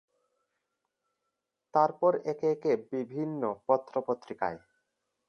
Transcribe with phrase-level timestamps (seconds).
[1.73, 4.59] তারপর একে একে বিভিন্ন পত্রপত্রিকায়।